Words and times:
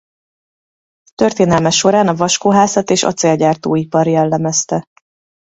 Történelme 1.15 1.69
során 1.69 2.07
a 2.07 2.15
vaskohászat 2.15 2.89
és 2.89 3.03
acélgyártó-ipar 3.03 4.07
jellemezte. 4.07 4.85